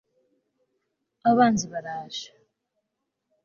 [1.29, 2.27] abanzi baraje